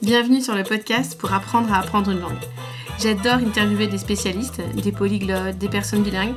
[0.00, 2.38] Bienvenue sur le podcast pour apprendre à apprendre une langue.
[3.00, 6.34] J'adore interviewer des spécialistes, des polyglottes, des personnes bilingues,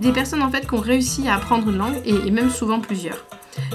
[0.00, 3.26] des personnes en fait qui ont réussi à apprendre une langue et, même souvent plusieurs.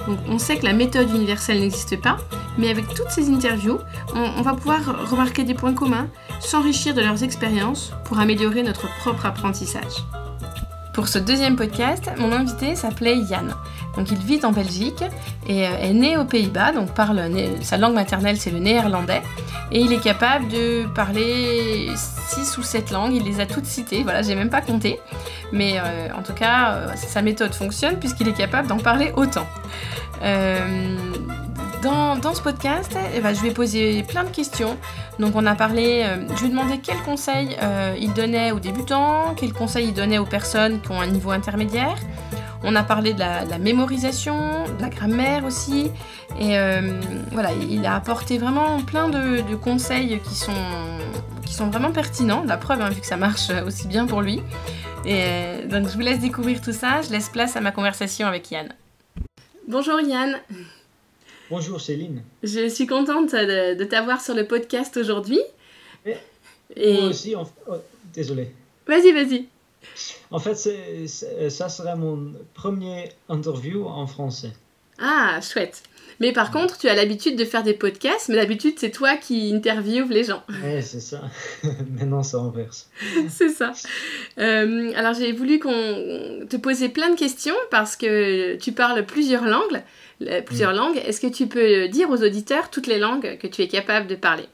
[0.07, 2.17] Donc on sait que la méthode universelle n'existe pas,
[2.57, 3.77] mais avec toutes ces interviews,
[4.15, 6.07] on, va pouvoir remarquer des points communs,
[6.39, 10.03] s'enrichir de leurs expériences pour améliorer notre propre apprentissage.
[10.95, 13.53] Pour ce deuxième podcast, mon invité s'appelait Yann.
[13.95, 15.03] Donc il vit en Belgique
[15.47, 17.21] et euh, est né aux Pays-Bas, donc parle
[17.61, 19.21] sa langue maternelle c'est le néerlandais
[19.71, 24.03] et il est capable de parler 6 ou 7 langues, il les a toutes citées,
[24.03, 24.99] voilà, j'ai même pas compté.
[25.51, 29.47] Mais euh, en tout cas, euh, sa méthode fonctionne puisqu'il est capable d'en parler autant.
[31.81, 34.77] Dans, ce podcast, eh ben, je vais poser plein de questions.
[35.17, 37.55] Donc on a parlé, je lui ai demandé quels conseils
[37.97, 41.95] il donnait aux débutants, quels conseils il donnait aux personnes qui ont un niveau intermédiaire.
[42.63, 45.91] On a parlé de la, mémorisation, de la grammaire aussi.
[46.39, 46.99] Et euh,
[47.31, 50.51] voilà, il a apporté vraiment plein de, conseils qui sont,
[51.45, 52.43] qui sont vraiment pertinents.
[52.45, 54.41] La preuve, hein, vu que ça marche aussi bien pour lui.
[55.05, 57.01] Et euh, donc je vous laisse découvrir tout ça.
[57.01, 58.73] Je laisse place à ma conversation avec Yann.
[59.67, 60.39] Bonjour Yann.
[61.49, 62.21] Bonjour Céline.
[62.43, 65.39] Je suis contente de, t'avoir sur le podcast aujourd'hui.
[66.75, 67.75] Et, Moi aussi, oh,
[68.13, 68.51] désolé.
[68.85, 69.47] Vas-y, vas-y.
[70.31, 74.51] En fait, ça sera mon premier interview en français.
[74.99, 75.83] Ah, chouette.
[76.19, 79.53] Mais par contre, tu as l'habitude de faire des podcasts, mais d'habitude, c'est toi qui
[79.53, 80.43] interviews les gens.
[80.49, 81.21] Oui, c'est ça.
[81.63, 82.89] Maintenant, ça inverse.
[83.29, 83.71] c'est ça.
[84.37, 89.45] Euh, alors, j'ai voulu qu'on te poser plein de questions parce que tu parles plusieurs
[89.45, 89.81] langues.
[90.45, 90.77] Plusieurs mm.
[90.77, 90.97] langues.
[91.05, 94.15] Est-ce que tu peux dire aux auditeurs toutes les langues que tu es capable de
[94.15, 94.45] parler?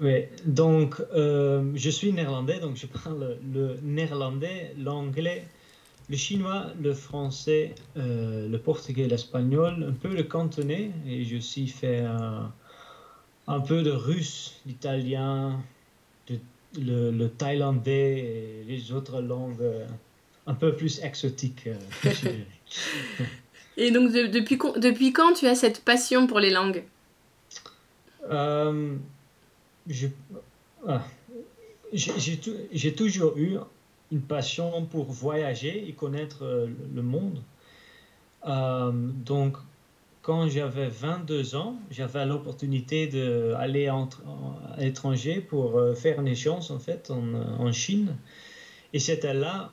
[0.00, 5.44] Oui, donc euh, je suis néerlandais, donc je parle le néerlandais, l'anglais,
[6.08, 11.66] le chinois, le français, euh, le portugais, l'espagnol, un peu le cantonais, et je aussi
[11.66, 12.04] fait
[13.46, 15.60] un, peu de russe, l'italien,
[16.78, 19.84] le, thaïlandais et les autres langues euh,
[20.46, 21.68] un peu plus exotiques.
[23.76, 26.84] et donc depuis, depuis quand tu as cette passion pour les langues?
[30.86, 31.02] Ah,
[31.92, 33.56] j'ai toujours eu
[34.12, 37.42] une passion pour voyager et connaître euh, le monde.
[38.46, 39.56] Euh, donc,
[40.22, 44.06] quand j'avais 22 ans, j'avais l'opportunité d'aller à
[44.78, 48.16] l'étranger pour euh, faire une échéance en fait en, en Chine.
[48.92, 49.72] Et c'était là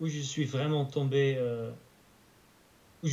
[0.00, 1.38] où je suis vraiment tombé,
[3.04, 3.08] où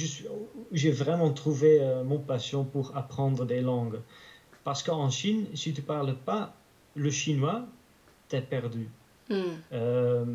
[0.72, 4.00] j'ai vraiment trouvé mon passion pour apprendre des langues.
[4.68, 6.54] Parce qu'en Chine, si tu ne parles pas
[6.94, 7.66] le chinois,
[8.28, 8.90] tu es perdu.
[9.30, 9.42] Hmm.
[9.72, 10.26] Euh,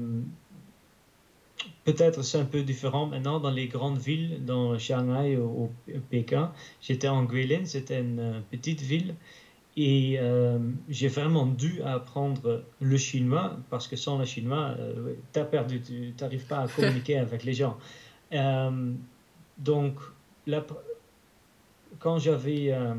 [1.84, 5.70] peut-être c'est un peu différent maintenant dans les grandes villes, dans Shanghai ou,
[6.08, 6.50] Pékin.
[6.80, 9.16] J'étais en Guilin, c'était une euh, petite ville.
[9.76, 14.74] Et euh, j'ai vraiment dû apprendre le chinois parce que sans le chinois,
[15.34, 17.76] tu as perdu, tu n'arrives pas à communiquer avec les gens.
[19.58, 19.98] donc,
[21.98, 22.94] quand j'avais euh,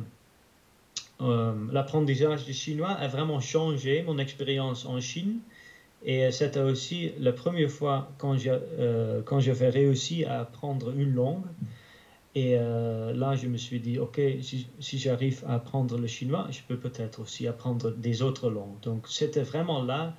[1.20, 5.40] l'apprentissage du chinois a vraiment changé mon expérience en Chine.
[6.06, 11.46] Et c'était aussi la première fois quand euh, j'avais réussi à apprendre une langue.
[12.36, 16.48] Et euh, là, je me suis dit, OK, si, si j'arrive à apprendre le chinois,
[16.52, 18.80] je peux peut-être aussi apprendre des autres langues.
[18.82, 20.14] Donc, c'était vraiment là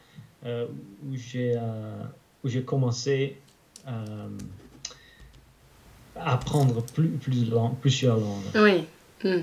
[0.45, 3.37] où j'ai commencé
[6.17, 7.47] à apprendre plus, plus
[7.81, 8.45] plusieurs langues.
[8.55, 8.85] Oui.
[9.25, 9.41] Hmm.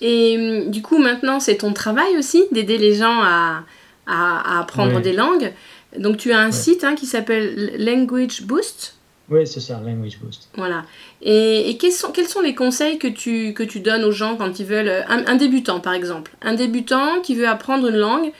[0.00, 3.64] Et hmm, du coup, maintenant, c'est ton travail aussi d'aider les gens à,
[4.06, 5.52] à, apprendre des langues.
[5.98, 8.96] Donc, tu as un site hein, qui s'appelle Language Boost.
[9.30, 10.48] Oui, c'est ça, Language Boost.
[10.56, 10.84] Voilà.
[11.22, 14.36] Et, et, quels, sont, quels sont les conseils que tu, que tu donnes aux gens
[14.36, 15.04] quand ils veulent.
[15.08, 16.32] Un, débutant, par exemple?
[16.42, 18.32] Un débutant qui veut apprendre une langue,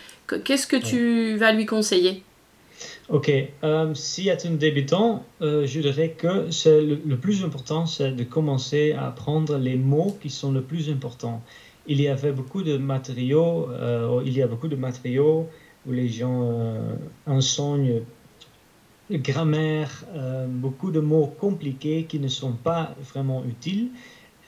[0.44, 2.22] qu'est-ce que tu vas lui conseiller?
[3.10, 3.31] Ok,
[3.62, 8.92] euh, si tu un débutant, euh, je dirais que le, plus important, c'est de commencer
[8.92, 11.42] à apprendre les mots qui sont le plus importants.
[11.87, 15.47] Il y avait beaucoup de matériaux, euh, il y a beaucoup de matériaux
[15.86, 16.78] où les gens
[17.27, 18.01] enseignent
[19.10, 20.06] grammaire,
[20.48, 23.89] beaucoup de mots compliqués qui ne sont pas vraiment utiles.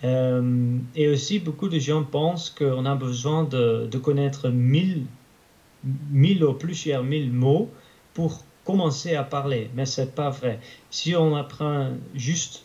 [0.02, 5.04] et aussi, beaucoup de gens pensent qu'on a besoin de, de connaître mille,
[6.10, 7.68] mille ou plusieurs mille mots
[8.16, 10.58] pour commencer à parler, mais c'est pas vrai.
[10.88, 12.64] Si on apprend juste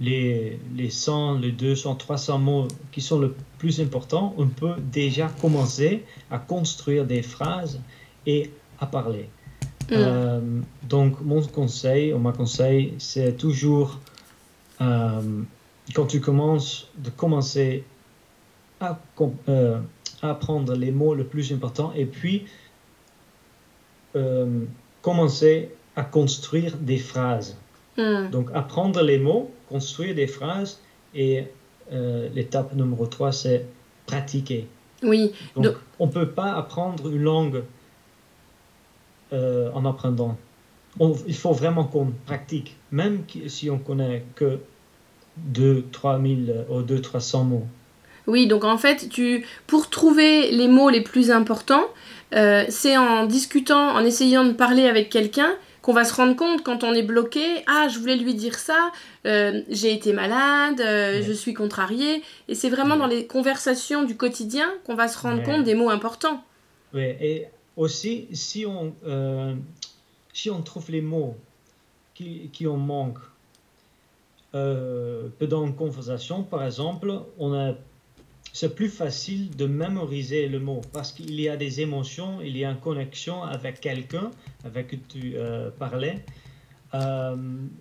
[0.00, 5.28] les, les 100, les 200, 300 mots qui sont le plus importants, on peut déjà
[5.40, 7.80] commencer à construire des phrases
[8.26, 8.50] et
[8.80, 9.28] à parler.
[9.82, 9.92] Mm.
[9.92, 10.40] Euh,
[10.88, 14.00] donc, mon conseil, ou ma conseil, c'est toujours,
[14.80, 15.20] euh,
[15.94, 17.84] quand tu commences, de commencer
[18.80, 18.98] à,
[19.48, 19.78] euh,
[20.20, 22.46] apprendre les mots les plus importants et puis
[24.16, 24.64] euh,
[25.02, 27.56] commencer à construire des phrases.
[27.96, 28.30] Hmm.
[28.30, 30.78] Donc apprendre les mots, construire des phrases
[31.14, 31.44] et
[31.92, 33.66] euh, l'étape numéro 3 c'est
[34.06, 34.66] pratiquer.
[35.02, 35.32] Oui.
[35.54, 37.62] Donc, Donc- on ne peut pas apprendre une langue
[39.32, 40.36] euh, en apprenant.
[40.98, 44.58] On- il faut vraiment qu'on pratique, même si on connaît que
[45.36, 47.66] 2 3000 euh, ou 2 300 mots.
[48.26, 51.86] Oui, donc en fait, tu, pour trouver les mots les plus importants,
[52.34, 55.50] euh, c'est en discutant, en essayant de parler avec quelqu'un
[55.82, 57.42] qu'on va se rendre compte quand on est bloqué.
[57.66, 58.92] Ah, je voulais lui dire ça,
[59.26, 62.22] euh, j'ai été malade, euh, je suis contrarié.
[62.48, 65.90] Et c'est vraiment dans les conversations du quotidien qu'on va se rendre compte des mots
[65.90, 66.44] importants.
[66.92, 67.46] Oui, et
[67.76, 68.94] aussi, si on,
[70.32, 71.36] si on trouve les mots
[72.14, 73.18] qui, qui en manquent
[74.52, 77.72] pendant une conversation, par exemple, on a,
[78.52, 82.64] c'est plus facile de mémoriser le mot parce qu'il y a des émotions, il y
[82.64, 84.30] a une connexion avec quelqu'un
[84.64, 86.24] avec qui tu euh, parlais.
[86.94, 87.36] Euh,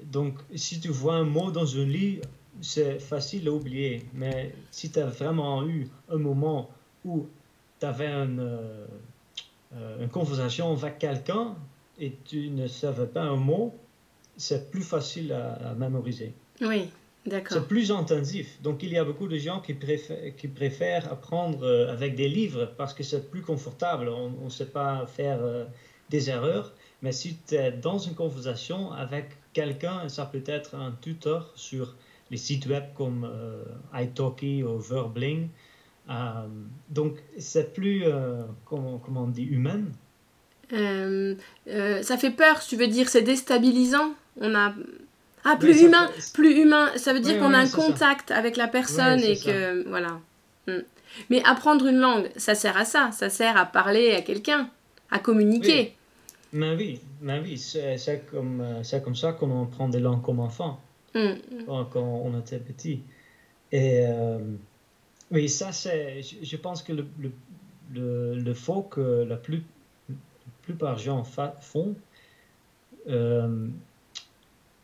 [0.06, 2.26] donc, si tu vois un mot dans un livre,
[2.62, 4.06] c'est facile à oublier.
[4.14, 6.70] Mais si tu as vraiment eu un moment
[7.04, 7.28] où
[7.80, 8.86] tu avais une, euh,
[10.02, 11.56] une conversation avec quelqu'un
[12.00, 13.74] et tu ne savais pas un mot,
[14.38, 16.34] c'est plus facile à, mémoriser.
[16.62, 16.90] Oui.
[17.28, 18.62] C'est plus intensif.
[18.62, 22.30] Donc il y a beaucoup de gens qui préfèrent, qui préfèrent apprendre euh, avec des
[22.30, 24.10] livres parce que c'est plus confortable.
[24.10, 25.66] On ne sait pas faire euh,
[26.10, 26.74] des erreurs.
[27.02, 31.96] Mais si tu es dans une conversation avec quelqu'un, ça peut être un tuteur sur
[32.32, 33.64] les sites web comme euh,
[33.94, 35.50] italki ou Verbling.
[36.10, 36.48] Euh,
[36.90, 38.06] donc c'est plus,
[38.66, 39.84] comment, comment on dit, humain.
[40.72, 44.14] Ça fait peur, tu veux dire, c'est déstabilisant?
[44.42, 44.74] On a.
[45.46, 46.90] Ah, plus ça humain, plus humain.
[46.98, 47.78] Ça veut dire Oui, qu'on oui, a un ça.
[47.78, 49.88] contact avec la personne et que.
[49.88, 50.20] Voilà.
[50.68, 50.80] Hmm.
[51.30, 53.12] Mais apprendre une langue, ça sert à ça.
[53.12, 54.70] Ça sert à parler à quelqu'un,
[55.12, 55.96] à communiquer.
[56.52, 60.40] Mais oui, mais oui c'est comme, euh, c'est comme ça qu'on apprend des langues comme
[60.40, 60.80] enfant.
[61.16, 61.34] Hmm.
[61.66, 63.02] quand quand on était petit.
[63.72, 64.40] Et euh,
[65.32, 67.32] oui, ça c'est, je, je pense que le, le,
[67.94, 69.64] le, le faux que la, plus,
[70.10, 70.16] la
[70.64, 71.96] plupart des gens font,
[73.08, 73.68] euh,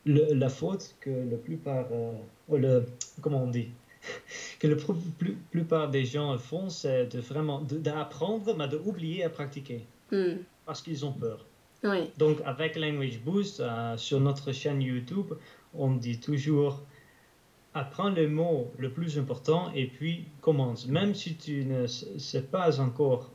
[0.05, 2.13] le- la faute que la plupart, euh,
[2.49, 2.85] ou le,
[3.21, 3.69] comment on dit,
[4.59, 4.75] que la
[5.17, 10.37] plus, plupart des gens font, c'est de vraiment d'apprendre, mais d'oublier à pratiquer Hmm.
[10.65, 11.43] parce qu'ils ont peur.
[11.83, 12.11] Oui.
[12.17, 15.33] Donc, avec Language Boost, euh, sur notre chaîne YouTube,
[15.73, 16.81] on dit toujours
[17.73, 20.87] apprends le mot le plus important et puis commence.
[20.87, 23.31] Même si tu ne sais pas encore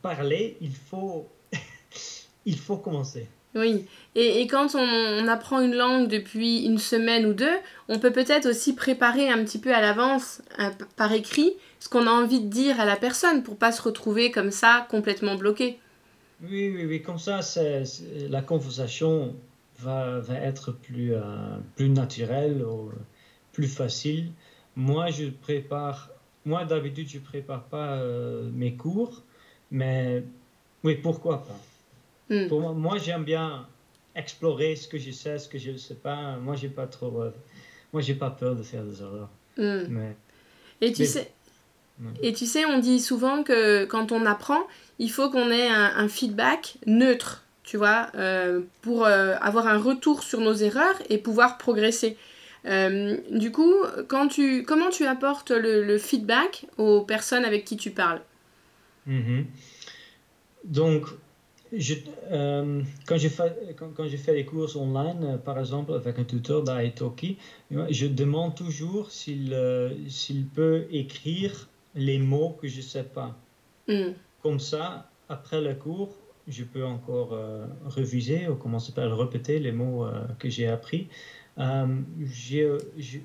[0.00, 1.28] parler, il faut,
[2.46, 3.26] il faut commencer.
[3.54, 3.84] Oui,
[4.14, 7.54] et, et quand on, apprend une langue depuis une semaine ou deux,
[7.88, 12.06] on peut peut-être aussi préparer un petit peu à l'avance, euh, par écrit, ce qu'on
[12.06, 15.78] a envie de dire à la personne pour pas se retrouver comme ça complètement bloqué.
[16.42, 17.84] Oui, oui, oui, comme ça, c'est-
[18.28, 19.34] la conversation
[19.80, 21.20] va, va être plus, euh,
[21.76, 22.90] plus naturelle, ou
[23.52, 24.32] plus facile.
[24.76, 26.10] Moi, je prépare,
[26.46, 29.22] moi d'habitude, je prépare pas euh, mes cours,
[29.70, 30.24] mais
[30.84, 31.60] oui, pourquoi pas?
[32.30, 32.48] Hmm.
[32.48, 33.66] Pour moi, moi, j'aime bien
[34.14, 36.36] explorer ce que je sais, ce que je ne sais pas.
[36.36, 37.30] Moi, j'ai pas trop, euh,
[37.92, 39.28] moi, j'ai pas peur de faire des erreurs.
[39.56, 39.86] Hmm.
[39.88, 40.16] Mais
[40.80, 41.30] Et tu Mais- sais,
[42.22, 44.62] et tu sais, on dit souvent que quand on apprend,
[44.98, 49.78] il faut qu'on ait un, un feedback neutre, tu vois, euh, pour euh, avoir un
[49.78, 52.16] retour sur nos erreurs et pouvoir progresser.
[52.64, 53.74] Du coup,
[54.08, 58.20] quand tu, comment tu apportes le, le feedback aux personnes avec qui tu parles?
[59.06, 59.46] Mhm.
[60.64, 61.06] Donc,
[61.72, 61.94] je,
[62.30, 66.18] euh, quand j'ai fait, quand, quand j'ai fait les cours online, euh, par exemple, avec
[66.18, 67.38] un tuteur d'Italki,
[67.70, 73.34] je demande toujours s'il euh, s'il peut écrire les mots que je ne sais pas.
[73.88, 74.12] Hmm.
[74.42, 76.14] Comme ça, après le cours,
[76.48, 77.38] je peux encore
[77.86, 80.04] réviser ou comment ça s'appelle, répéter les mots
[80.40, 81.06] que j'ai appris.
[81.56, 83.18] Je, je,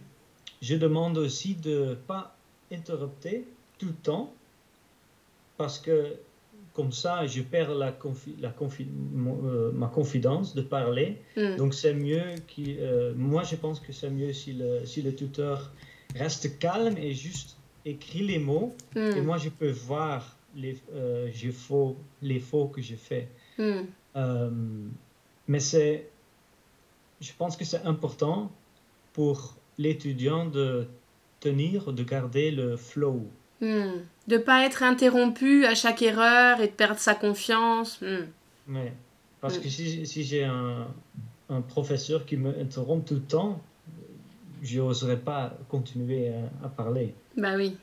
[0.61, 2.35] je demande aussi de ne pas
[2.71, 3.45] interrupter
[3.79, 4.31] tout le temps
[5.57, 6.13] parce que
[6.77, 11.17] comme ça, je perds la confi- la confi- euh, ma confidence de parler.
[11.35, 11.55] Hmm.
[11.57, 15.11] Donc c'est mieux qui, euh, moi je pense que c'est mieux si le, si le
[15.21, 15.57] tuteur
[16.15, 17.57] reste calme et juste
[17.93, 19.15] écrit les mots Hmm.
[19.17, 23.27] et moi, je peux voir les, euh, je faux, les faux que je fais.
[23.57, 23.81] Hmm.
[24.15, 24.49] Euh,
[25.47, 26.07] mais c'est,
[27.21, 28.51] je pense que c'est important
[29.13, 30.85] pour l'étudiant de
[31.39, 33.19] tenir, de garder le flow.
[33.61, 34.01] Hmm.
[34.27, 37.99] De pas être interrompu à chaque erreur et de perdre sa confiance.
[38.01, 38.25] Hmm.
[38.67, 38.93] Mais,
[39.41, 39.61] parce Mm.
[39.61, 40.87] que si, si j'ai un,
[41.49, 43.61] un professeur qui me interrompt tout le temps,
[44.61, 47.13] je n'oserais pas continuer à, à parler.
[47.35, 47.75] Bah oui.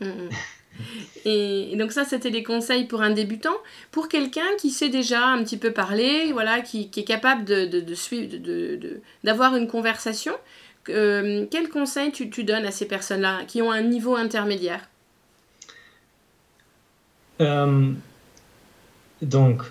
[0.00, 0.28] Hmm, hmm.
[1.24, 3.56] Et, donc ça, c'était les conseils pour un débutant.
[3.90, 7.94] Pour quelqu'un qui sait déjà un petit peu parler, voilà, qui, est capable de, de,
[7.94, 8.36] suivre,
[9.24, 10.34] d'avoir une conversation,
[10.88, 14.88] euh, quels conseils tu, tu, donnes à ces personnes-là qui ont un niveau intermédiaire
[17.40, 17.92] euh,
[19.22, 19.62] Donc,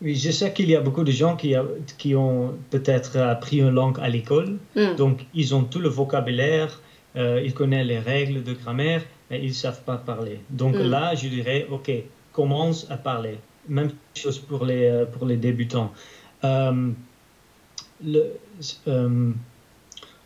[0.00, 1.54] oui, je sais qu'il y a beaucoup de gens qui,
[1.98, 4.96] qui ont peut-être appris une langue à l'école, hmm.
[4.96, 6.80] donc ils ont tout le vocabulaire,
[7.16, 10.40] euh, ils connaissent les règles de grammaire, mais ils ne savent pas parler.
[10.50, 10.90] Donc hmm.
[10.90, 11.90] là, je dirais, OK,
[12.32, 13.38] commence à parler.
[13.68, 15.92] Même chose pour les, euh, pour les débutants.
[18.88, 19.32] Euh,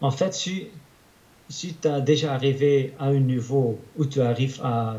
[0.00, 0.66] en fait, si,
[1.48, 4.98] si tu as déjà arrivé à un niveau où tu arrives à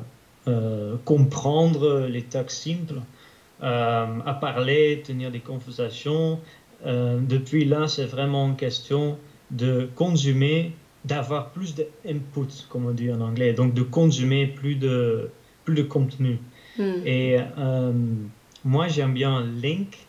[1.04, 3.02] comprendre les textes simples,
[3.64, 6.40] euh, à parler, tenir des conversations.
[6.86, 9.18] Euh, depuis là, c'est vraiment une question
[9.50, 10.74] de consommer,
[11.06, 15.32] d'avoir plus d'input, comme on dit en anglais, donc de consommer plus de,
[15.66, 16.38] plus de contenu.
[16.78, 17.02] Hmm.
[17.04, 17.94] Et euh,
[18.64, 20.06] moi, j'aime bien Link.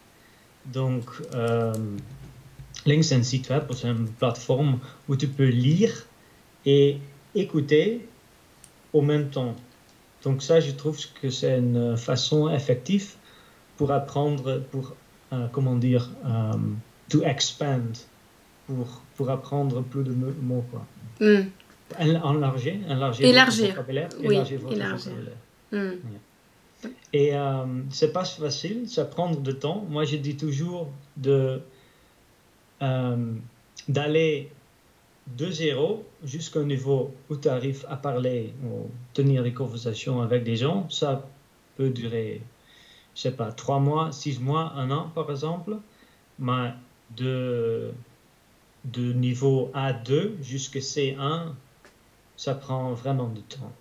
[0.66, 1.06] Donc,
[2.88, 4.78] Link, c'est un site web, c'est une plateforme
[5.08, 5.92] où tu peux lire
[6.66, 6.98] et
[7.34, 8.06] écouter
[8.92, 9.54] au même temps.
[10.24, 13.14] Donc ça, je trouve que c'est une façon effective
[13.76, 14.94] pour apprendre, pour,
[15.32, 16.78] euh, comment dire, um,
[17.08, 17.96] to expand,
[18.66, 20.84] pour, pour apprendre plus de mots, quoi.
[21.20, 21.48] Mm.
[22.22, 23.68] Enlargir, enlargir, élargir.
[23.70, 25.12] vocabulaire, oui, élargir votre élargir.
[25.12, 25.94] vocabulaire.
[25.94, 26.88] Mm.
[27.12, 29.86] Et um, c'est pas facile, ça prend de temps.
[29.88, 31.60] Moi, je dis toujours de
[32.80, 34.50] d'aller
[35.36, 40.56] de zéro jusqu'au niveau où tu arrives à parler ou tenir des conversations avec des
[40.56, 40.88] gens.
[40.88, 41.28] Ça
[41.76, 42.40] peut durer
[43.18, 45.76] je sais pas, trois mois, six mois, un an par exemple,
[46.38, 46.72] mais
[47.16, 47.90] de,
[48.84, 51.48] de niveau A2 jusqu'à C1,
[52.36, 53.72] ça prend vraiment du temps.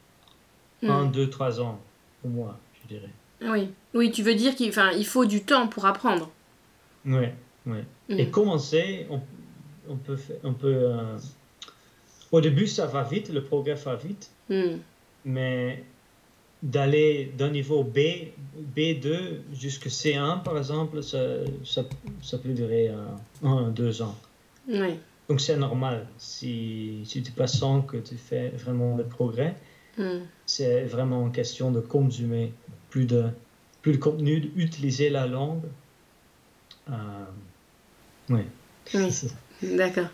[0.81, 0.89] Hmm.
[0.89, 1.79] Un, deux, trois ans
[2.25, 3.13] au moins, je dirais.
[3.41, 6.31] Oui, oui tu veux dire qu'il il faut du temps pour apprendre.
[7.05, 7.27] Oui,
[7.67, 7.79] oui.
[8.09, 9.19] Et commencer, on,
[9.89, 10.17] on peut...
[10.43, 11.17] On peut euh,
[12.31, 14.77] au début, ça va vite, le progrès va vite, hmm.
[15.25, 15.83] mais
[16.61, 17.99] d'aller d'un niveau B,
[18.75, 21.19] B2 jusqu'à C1, par exemple, ça,
[21.63, 21.83] ça,
[22.21, 22.95] ça peut durer euh,
[23.43, 24.15] un, deux ans.
[25.29, 26.07] Donc c'est normal.
[26.17, 29.55] Si, si tu passes sans que tu fais vraiment le progrès,
[29.97, 30.19] hmm.
[30.45, 32.53] c'est vraiment une question de consommer
[32.89, 33.25] plus de,
[33.81, 35.63] plus de contenu, d'utiliser la langue.
[36.89, 36.93] Euh,
[38.29, 38.41] oui.
[39.63, 40.07] D'accord.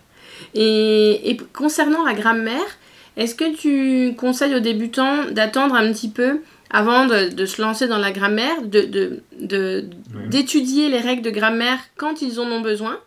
[0.54, 2.78] Et, et, concernant la grammaire,
[3.18, 8.00] est-ce que tu conseilles aux débutants d'attendre un petit peu avant de, se lancer dans
[8.00, 13.00] la grammaire, d'étudier de, de, les règles de grammaire quand ils en ont besoin?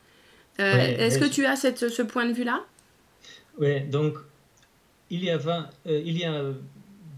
[0.60, 2.64] Euh, Est-ce que tu as cette, ce point de vue-là?
[3.58, 4.14] Oui, donc
[5.10, 6.42] il y, a euh, il y a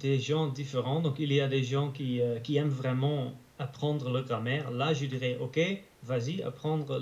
[0.01, 1.01] des gens différents.
[1.01, 4.71] Donc il y a des gens qui, euh, qui aiment vraiment apprendre la grammaire.
[4.71, 5.59] Là, je dirais, OK,
[6.03, 7.01] vas-y, apprendre,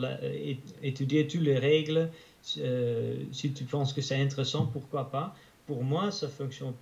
[0.82, 2.10] étudier toutes les règles.
[2.42, 5.34] si tu penses que c'est intéressant, pourquoi pas
[5.66, 6.74] pour moi, ça fonctionne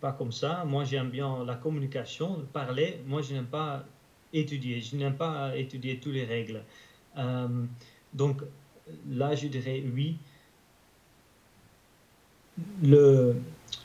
[0.00, 0.64] pas comme ça.
[0.64, 3.00] Moi, j'aime bien la communication, parler.
[3.06, 3.84] Moi, je n'aime pas
[4.32, 4.80] étudier.
[4.80, 6.62] Je n'aime pas étudier toutes les règles.
[7.16, 7.48] Euh,
[8.12, 8.42] donc,
[9.08, 10.16] là, je dirais oui.
[12.82, 13.36] Le,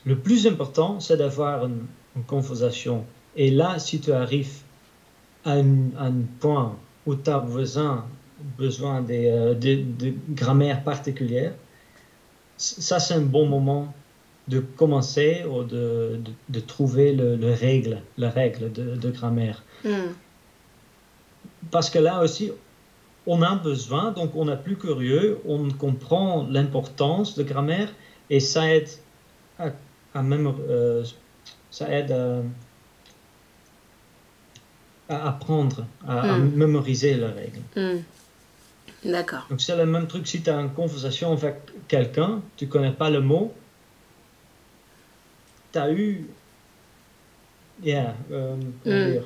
[0.04, 1.86] le plus important, c'est d'avoir une,
[2.28, 3.04] conversation.
[3.34, 4.62] Et là, si tu arrives
[5.44, 8.06] à un, point où tu as besoin,
[8.58, 11.52] besoin de, euh, de grammaire particulière,
[12.56, 13.92] ça, c'est un bon moment
[14.48, 19.62] de commencer ou de, de, trouver le, le, règle, la règle de, de grammaire.
[19.84, 20.12] Hmm.
[21.70, 22.52] Parce que là aussi,
[23.26, 27.88] on a besoin, donc on est plus curieux, on comprend l'importance de grammaire
[28.28, 28.88] et ça aide
[29.58, 29.68] à,
[30.14, 31.04] à même, euh,
[31.70, 32.42] ça aide à,
[35.08, 36.52] apprendre, à, hmm.
[36.54, 37.60] mémoriser la règle.
[37.76, 38.02] Hmm.
[39.04, 39.46] D'accord.
[39.50, 41.56] Donc c'est le même truc si tu as une conversation avec
[41.88, 43.52] quelqu'un, tu connais pas le mot,
[45.72, 46.26] tu as eu.
[47.82, 48.56] Yeah, euh,
[48.86, 49.22] mm.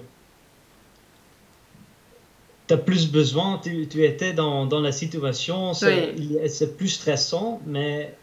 [2.66, 8.14] Tu as plus besoin, tu, tu étais dans, dans, la situation, c'est plus stressant, mais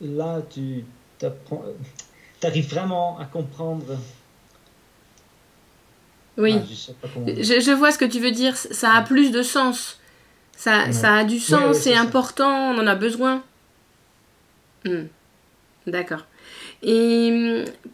[0.00, 0.84] là, tu
[2.42, 3.84] arrives vraiment à comprendre.
[6.38, 10.00] Oui, ah, je, je, vois ce que tu veux dire, ça a plus de sens.
[10.56, 13.42] Ça, ça a du sens, c'est important, on en a besoin.
[14.84, 15.04] Hmm.
[15.86, 16.24] D'accord.
[16.82, 17.30] Et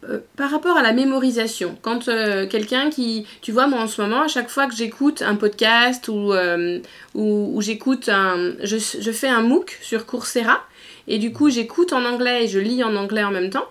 [0.04, 4.00] euh, par rapport à la mémorisation, quand euh, quelqu'un qui, tu vois, moi en ce
[4.00, 6.78] moment, à chaque fois que j'écoute un podcast ou, euh,
[7.14, 10.62] ou, j'écoute un, je, je, fais un MOOC sur Coursera,
[11.07, 13.66] et du coup j'écoute en anglais et je lis en anglais en même temps.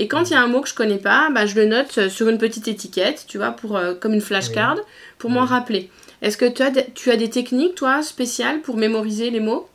[0.00, 2.08] Et quand il y a un mot que je connais pas, bah, je le note
[2.08, 4.78] sur une petite étiquette, tu vois, pour, comme une flashcard,
[5.18, 5.90] pour m'en rappeler.
[6.22, 9.68] Est-ce que tu as, tu as des techniques, toi, spéciales pour mémoriser les mots?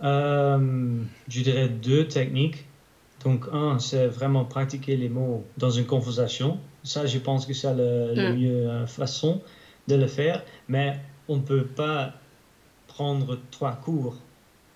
[0.00, 2.64] Je dirais deux techniques.
[3.24, 6.58] Donc, un, c'est vraiment pratiquer les mots dans une conversation.
[6.84, 8.34] Ça, je pense que c'est la, la mm.
[8.34, 9.42] meilleure façon
[9.88, 10.44] de le faire.
[10.68, 12.14] Mais on ne peut pas
[12.86, 14.14] prendre trois cours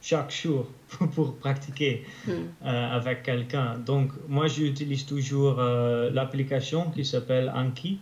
[0.03, 0.67] chaque jour
[1.15, 2.31] pour, pratiquer mm.
[2.31, 3.79] euh, avec quelqu'un.
[3.79, 8.01] Donc, moi, j'utilise toujours euh, l'application qui s'appelle Anki.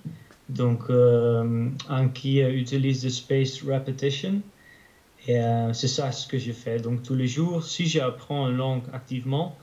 [0.49, 4.43] Donc, euh, Anki utilise le space repetition.
[5.29, 5.41] Et
[5.73, 6.79] c'est ça ce que je fais.
[6.79, 9.57] Donc, tous les jours, si j'apprends une langue activement,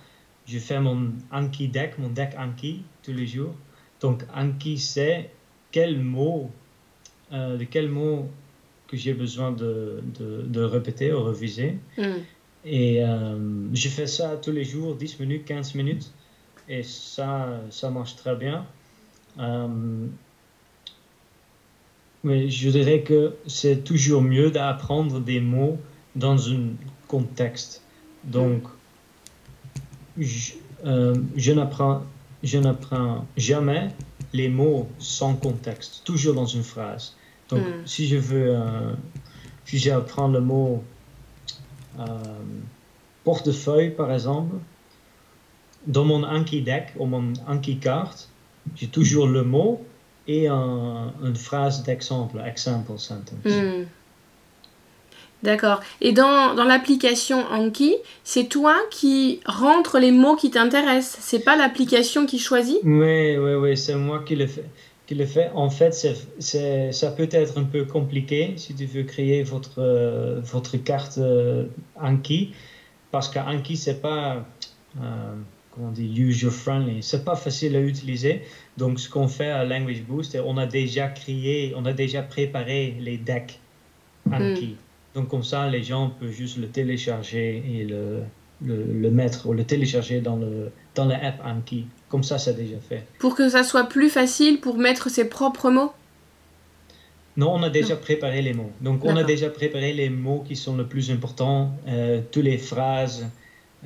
[0.46, 3.54] je fais mon Anki deck, mon deck Anki tous les jours.
[4.00, 5.30] Donc Anki c'est
[5.74, 6.50] quel mot,
[7.30, 8.30] de quel mot
[8.90, 11.78] que j'ai besoin de, de, répéter ou reviser.
[11.98, 12.20] Hmm.
[12.66, 16.12] Et euh, je fais ça tous les jours, 10 minutes, 15 minutes.
[16.68, 18.66] Et ça, ça marche très bien.
[19.40, 20.08] Euh,
[22.24, 25.78] mais je dirais que c'est toujours mieux d'apprendre des mots
[26.16, 26.74] dans un
[27.08, 27.82] contexte.
[28.26, 28.64] Donc,
[30.86, 32.04] euh, je, n'apprends,
[32.44, 33.90] je n'apprends jamais
[34.34, 37.16] les mots sans contexte, toujours dans une phrase.
[37.50, 37.86] Donc, hmm.
[37.86, 38.94] si je veux, euh,
[39.66, 40.99] si j'apprends le mot euh,
[43.24, 44.56] portefeuille, par exemple,
[45.88, 48.30] dans mon Anki deck ou mon Anki carte,
[48.76, 49.82] j'ai toujours le mot
[50.28, 53.38] et une phrase d'exemple, example sentence.
[53.46, 53.86] Hmm.
[55.42, 55.80] D'accord.
[56.02, 61.18] Et dans, dans l'application Anki, c'est toi qui rentres les mots qui t'intéressent.
[61.22, 62.80] C'est pas l'application qui choisit?
[62.84, 64.66] Oui, oui, oui, c'est moi qui le fais.
[65.12, 65.50] Le fait.
[65.56, 65.94] En fait,
[66.40, 71.18] c'est, ça peut être un peu compliqué si tu veux créer votre, euh, votre carte
[71.18, 71.66] euh,
[72.00, 72.54] Anki,
[73.10, 74.46] parce qu'Anki, c'est pas,
[75.02, 75.34] euh,
[75.72, 77.02] comment on dit, user-friendly.
[77.02, 78.44] C'est pas facile à utiliser.
[78.78, 82.96] Donc, ce qu'on fait à Language Boost, on a déjà créé, on a déjà préparé
[83.00, 83.60] les decks
[84.32, 84.68] Anki.
[84.68, 84.76] Hmm.
[85.16, 88.22] Donc comme ça, les gens peuvent juste le télécharger et le,
[88.64, 91.88] le, mettre ou le télécharger dans le dans l'app Anki.
[92.10, 93.06] Comme ça, c'est déjà fait.
[93.20, 95.94] Pour que ça soit plus facile pour mettre ses propres mots?
[97.38, 98.72] Non, on a déjà préparé les mots.
[98.82, 102.58] Donc on a déjà préparé les mots qui sont les plus importants, euh, toutes les
[102.58, 103.28] phrases,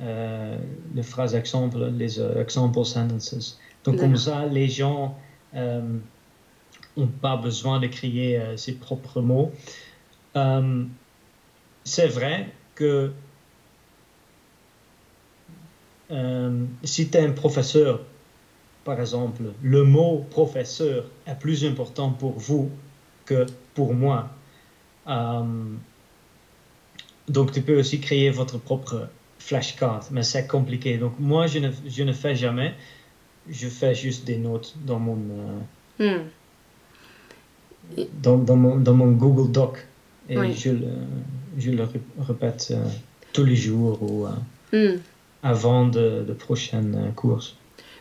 [0.00, 0.56] euh,
[0.94, 3.60] les phrases exemples, les euh, example sentences.
[3.84, 5.16] Donc comme ça, les gens
[5.54, 9.52] n'ont pas besoin de créer ses propres mots
[11.84, 13.12] c'est vrai que
[16.10, 18.00] euh, si tu es un professeur,
[18.84, 22.70] par exemple, le mot professeur est plus important pour vous
[23.24, 24.30] que pour moi.
[25.08, 25.42] Euh,
[27.28, 30.98] donc tu peux aussi créer votre propre flashcard, mais c'est compliqué.
[30.98, 32.74] Donc moi, je ne, je ne, fais jamais.
[33.48, 35.18] Je fais juste des notes dans mon,
[36.00, 36.20] euh,
[37.96, 38.02] hmm.
[38.22, 39.86] dans, dans, mon, dans mon Google Doc.
[40.28, 40.88] Et je, le,
[41.58, 41.86] je le
[42.18, 42.82] répète euh,
[43.34, 44.26] tous les jours ou
[44.72, 44.98] hmm.
[45.42, 47.56] avant de, de, prochaines courses.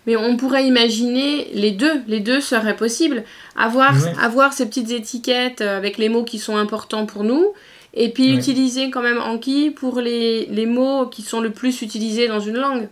[0.06, 3.24] Mais on pourrait imaginer les deux, les deux seraient possibles.
[3.56, 7.54] Avoir, avoir ces petites étiquettes avec les mots qui sont importants pour nous,
[7.94, 12.28] et puis utiliser quand même Anki pour les, les, mots qui sont le plus utilisés
[12.28, 12.90] dans une langue.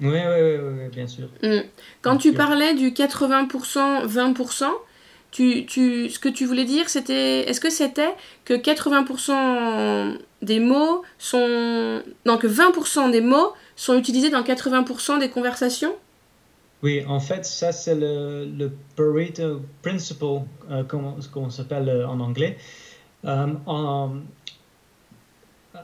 [0.00, 1.28] Oui, oui, oui, bien sûr.
[1.42, 1.60] Hmm.
[2.02, 4.64] Quand tu parlais du 80%, 20%,
[5.30, 7.48] tu, tu, ce que tu voulais dire, c'était.
[7.48, 12.02] Est-ce que c'était que 80% des mots sont.
[12.26, 15.94] Non, que 20% des mots sont utilisés dans 80% des conversations?
[16.86, 21.20] Oui, en fait, ça, c'est le, Pareto Principle, euh, comment
[21.50, 22.56] ça s'appelle euh, en anglais.
[23.24, 24.18] Euh, en,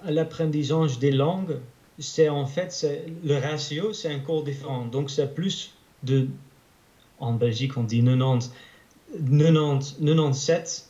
[0.04, 1.58] l'apprentissage des langues,
[1.98, 2.86] c'est en fait,
[3.24, 4.84] le ratio, c'est encore différent.
[4.84, 6.28] Donc, c'est plus de.
[7.18, 8.52] En Belgique, on dit 90
[9.10, 10.88] 90, 97,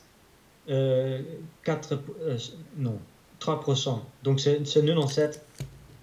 [1.65, 1.99] 4,
[2.77, 2.99] non,
[3.41, 3.99] 3%.
[4.23, 5.43] Donc c'est 97,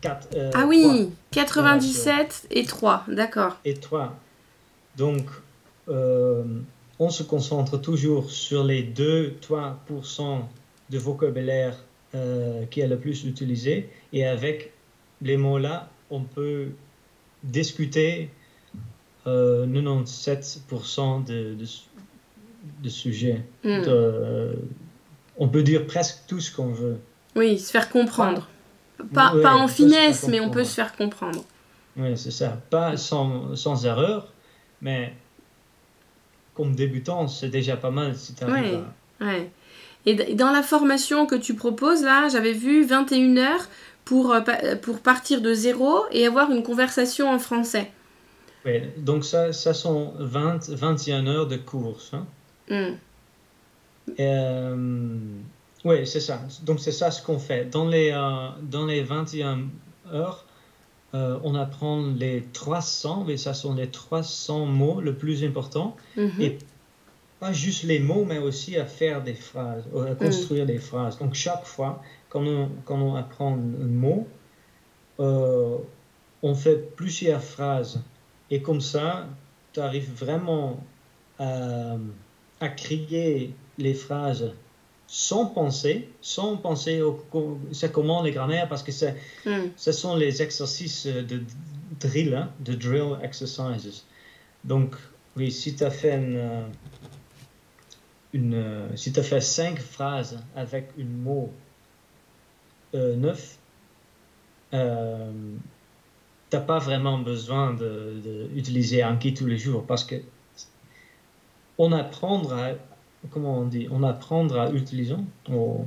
[0.01, 0.27] 4.
[0.35, 3.57] Euh, ah oui, 97 et 3, d'accord.
[3.65, 4.15] Et 3.
[4.97, 5.25] Donc,
[5.88, 6.43] euh,
[6.99, 10.41] on se concentre toujours sur les 2-3%
[10.89, 11.75] de vocabulaire
[12.15, 13.89] euh, qui est le plus utilisé.
[14.13, 14.73] Et avec
[15.21, 16.69] les mots-là, on peut
[17.43, 18.29] discuter
[19.25, 21.65] 97% de, de,
[22.83, 23.43] de sujets.
[23.63, 23.83] Hmm.
[25.38, 26.97] on peut dire presque tout ce qu'on veut.
[27.35, 28.47] Oui, se faire comprendre.
[29.13, 31.43] Pas, pas, en finesse, mais on peut se faire comprendre.
[31.95, 32.57] Oui, c'est ça.
[32.69, 34.31] Pas sans, sans, erreur,
[34.81, 35.13] mais
[36.53, 38.83] comme débutant, c'est déjà pas mal si tu arrives
[39.21, 39.51] ouais,
[40.05, 43.67] Et dans la formation que tu proposes, là, j'avais vu 21 heures
[44.05, 44.41] pour, euh,
[44.81, 47.91] pour partir de zéro et avoir une conversation en français.
[48.65, 52.12] Oui, donc ça, ça sont 20, 21 heures de course.
[52.13, 52.25] Hein.
[52.69, 52.95] Hmm.
[54.19, 54.75] Euh,
[55.85, 56.41] oui, c'est ça.
[56.63, 57.65] Donc c'est ça ce qu'on fait.
[57.65, 59.69] Dans les, euh, dans les 21
[60.11, 60.45] heures,
[61.13, 65.95] euh, on apprend les 300, mais ça sont les 300 mots le plus important.
[66.17, 66.31] Mhm.
[66.39, 66.57] Et
[67.39, 71.17] pas juste les mots, mais aussi à faire des phrases, à construire des phrases.
[71.17, 74.27] Donc chaque fois, quand on, quand on apprend un mot,
[75.21, 75.77] euh,
[76.43, 78.01] on fait plusieurs phrases.
[78.51, 79.27] Et comme ça,
[79.71, 80.83] tu arrives vraiment
[81.37, 81.95] à,
[82.59, 84.51] à créer les phrases
[85.11, 87.19] sans penser, sans penser au,
[87.71, 89.69] c'est comment les grammaires, parce que c'est, Hmm.
[89.75, 91.41] ce sont les exercices de
[91.99, 94.03] drill, hein, de drill exercises.
[94.63, 94.95] Donc,
[95.35, 96.69] oui, si tu as fait une,
[98.33, 101.51] une si tu fait cinq phrases avec un mot
[102.93, 103.57] euh, neuf,
[104.75, 105.31] euh,
[106.51, 110.15] t'as pas vraiment besoin de, d'utiliser Anki tous les jours parce que
[111.79, 112.73] on apprendra,
[113.32, 115.23] comment on dit, on apprendra utilisant.
[115.51, 115.86] Oh,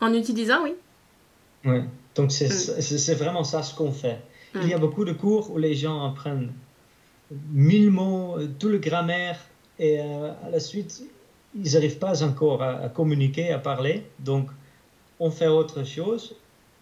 [0.00, 0.74] En utilisant, oui.
[1.64, 1.84] ouais.
[2.14, 2.80] Donc c'est, Mm.
[2.80, 4.20] c'est, vraiment ça ce qu'on fait.
[4.54, 6.52] Il y a beaucoup de cours où les gens apprennent
[7.50, 9.38] mille mots, euh, tout le grammaire,
[9.80, 11.02] et euh, à la suite,
[11.56, 14.06] ils n'arrivent pas encore à, à communiquer, à parler.
[14.20, 14.50] Donc,
[15.18, 16.36] on fait autre chose.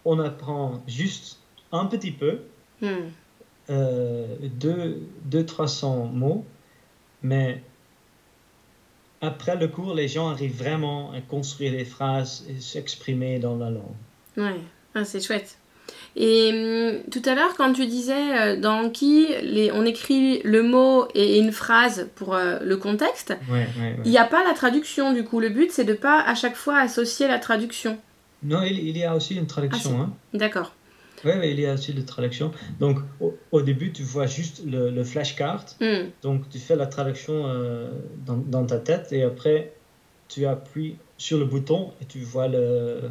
[0.05, 1.39] On apprend juste
[1.71, 2.39] un petit peu,
[2.81, 3.09] Hmm.
[3.69, 6.43] euh, deux, deux, 300 mots,
[7.23, 7.63] mais
[9.23, 13.69] après le cours, les gens arrivent vraiment à construire des phrases et s'exprimer dans la
[13.71, 13.95] langue.
[14.37, 14.59] Ouais,
[14.95, 15.57] Ah, c'est chouette.
[16.15, 18.91] Et hum, tout à l'heure, quand tu disais euh, dans
[19.41, 23.95] les, on écrit le mot et une phrase pour euh, le contexte, Ouais, ouais, ouais.
[24.05, 25.39] il n'y a pas la traduction du coup.
[25.39, 27.97] Le but, c'est de pas à chaque fois associer la traduction.
[28.43, 29.97] Non, il, il y a aussi une traduction.
[29.99, 30.13] Ah, hein.
[30.33, 30.73] D'accord.
[31.25, 32.51] Oui, oui, il y a aussi la traduction.
[32.79, 35.65] Donc, au, au début, tu vois juste le, le flashcard.
[35.79, 36.09] Hmm.
[36.21, 37.89] Donc, tu fais la traduction euh,
[38.25, 39.73] dans, dans ta tête et après,
[40.27, 43.01] tu appuies sur le bouton et tu vois le,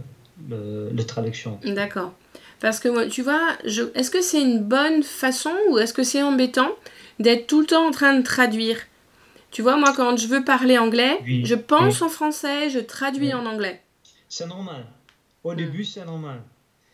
[0.51, 1.59] le, le traduction.
[1.65, 2.13] D'accord.
[2.61, 3.83] Parce que moi, tu vois, je...
[3.95, 6.71] est-ce que c'est une bonne façon ou est-ce que c'est embêtant
[7.19, 8.79] d'être tout le temps en train de traduire?
[9.51, 13.29] Tu vois, moi, quand je veux parler anglais, Oui, je pense en français, je traduis
[13.29, 13.35] Oui.
[13.35, 13.83] en anglais.
[14.29, 14.85] C'est normal.
[15.45, 15.57] Au Mm.
[15.57, 16.41] début, c'est normal.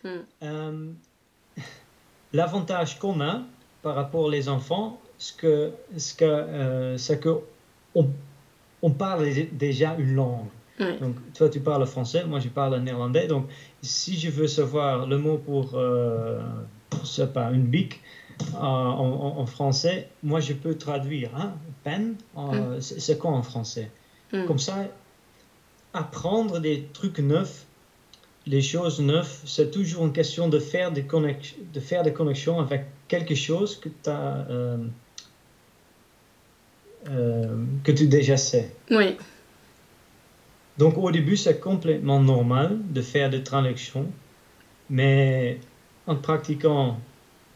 [0.04, 0.08] Mm.
[0.42, 0.90] Euh,
[2.32, 3.42] L'avantage qu'on a
[3.82, 7.38] par rapport aux enfants, ce que, ce que, euh, c'est que
[7.94, 8.08] on,
[8.82, 10.46] on parle dé- déjà une langue.
[10.78, 10.96] Ouais.
[10.98, 13.26] Donc, toi, tu parles français, moi, je parle néerlandais.
[13.26, 13.46] Donc,
[13.82, 16.40] si je veux savoir le mot pour, euh,
[17.02, 18.00] je sais pas, une bic
[18.54, 21.30] euh, en, en- en français, moi, je peux traduire.
[21.36, 22.14] Hein, peine,
[22.80, 23.90] c'est c'est quoi en français?
[24.32, 24.44] Mm.
[24.44, 24.84] Comme ça,
[25.94, 27.66] apprendre des trucs neufs,
[28.48, 32.58] les choses neuves, c'est toujours une question de faire des, connex- de faire des connexions
[32.58, 34.78] avec quelque chose que, t'as, euh,
[37.10, 38.70] euh, que tu déjà sais.
[38.90, 39.16] Oui.
[40.78, 44.06] Donc au début, c'est complètement normal de faire des traductions,
[44.88, 45.58] mais
[46.06, 46.98] en pratiquant,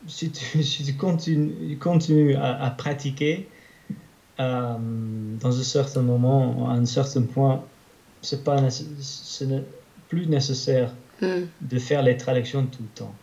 [0.07, 3.49] si tu, si tu continues, continues à, à pratiquer,
[4.41, 4.77] euh,
[5.41, 7.65] dans un certain moment, à un certain point,
[8.21, 9.65] c'est pas nécess- ce n'est
[10.13, 10.91] plus nécessaire
[11.23, 11.47] Mm.
[11.61, 13.15] de faire les traductions tout le temps.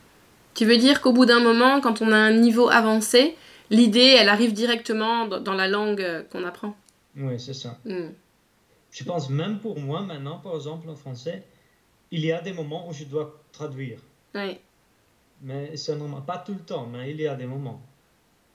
[0.53, 3.35] Tu veux dire qu'au bout d'un moment, quand on a un niveau avancé,
[3.69, 6.75] l'idée, elle arrive directement dans la langue euh, qu'on apprend?
[7.17, 7.77] Oui, c'est ça.
[7.85, 8.11] Mm.
[8.91, 11.43] Je pense même pour moi maintenant, par exemple en français,
[12.09, 13.99] il y a des moments où je dois traduire.
[14.33, 14.57] Oui.
[15.41, 17.81] Mais c'est normal, pas tout le temps, mais il y a des moments.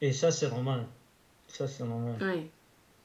[0.00, 0.86] Et ça, c'est normal.
[1.48, 2.16] Ça, c'est normal.
[2.20, 2.48] oui.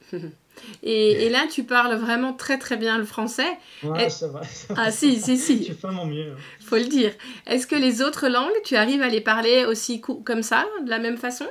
[0.83, 3.57] et, et là, tu parles vraiment très très bien le français.
[3.83, 4.43] Ouais, Et- ça va.
[4.43, 4.83] ça va.
[4.85, 5.63] Ah si, si, si.
[5.67, 6.35] Je fais mon mieux.
[6.59, 7.12] faut le dire.
[7.45, 10.99] Est-ce que les autres langues, tu arrives à les parler aussi comme ça, de la
[10.99, 11.45] même façon?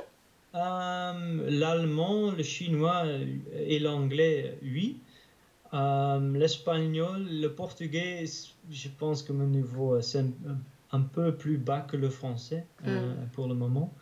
[0.55, 3.25] Euh, L'allemand, le chinois euh,
[3.67, 4.97] et l'anglais, oui.
[5.73, 8.25] Euh, L'espagnol, le portugais,
[8.71, 10.27] je pense que mon niveau, c'est un,
[10.91, 13.93] un peu plus bas que le français euh, pour le moment.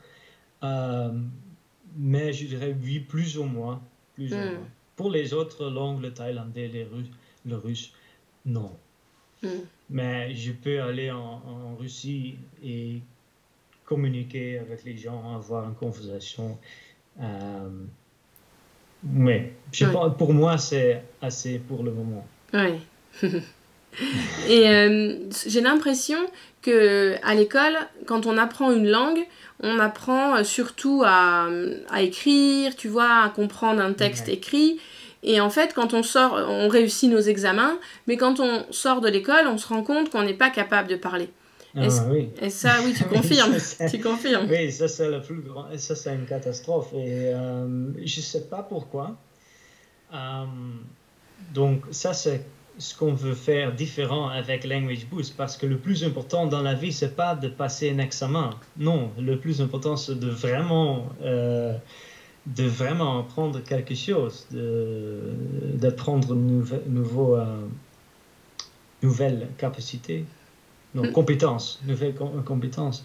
[1.95, 3.81] Mais je dirais oui, plus ou moins.
[4.17, 4.39] Plus ou Mm.
[4.39, 4.67] moins.
[4.97, 7.09] Pour les autres langues, le thaïlandais, les Russes,
[7.45, 7.93] le russe,
[8.45, 8.71] non.
[9.43, 9.47] Mm.
[9.91, 12.99] Mais je peux aller en, en Russie et
[13.85, 16.57] communiquer avec les gens, avoir une conversation.
[17.21, 17.69] Euh,
[19.03, 22.25] mais je pense- pour moi, c'est assez pour le moment.
[22.53, 22.79] Oui.
[24.49, 26.17] Et euh, j'ai l'impression
[26.61, 29.25] que à l'école, quand on apprend une langue,
[29.61, 31.47] on apprend euh, surtout à,
[31.89, 34.33] à écrire, tu vois, à comprendre un texte Ouais.
[34.33, 34.79] écrit.
[35.23, 39.09] Et en fait, quand on sort, on réussit nos examens, mais quand on sort de
[39.09, 41.29] l'école, on se rend compte qu'on n'est pas capable de parler.
[41.75, 42.29] Ah, oui.
[42.41, 43.55] Et ça, oui, tu confirmes.
[43.91, 44.47] tu confirmes.
[44.49, 45.65] Oui, ça c'est le plus grand.
[45.77, 46.93] Ça c'est une catastrophe.
[46.93, 49.15] Et euh, je ne sais pas pourquoi.
[50.13, 50.45] Euh,
[51.53, 52.41] donc ça c'est
[52.77, 56.73] ce qu'on veut faire différent avec Language Boost parce que le plus important dans la
[56.73, 58.51] vie c'est pas de passer un examen.
[58.77, 61.75] Non, le plus important c'est de vraiment euh,
[62.45, 66.35] de vraiment apprendre quelque chose, d'apprendre de,
[66.89, 67.43] nouveau, euh,
[69.03, 70.23] nouvelles capacités,
[70.95, 73.03] non, compétences, nouvelles compétences.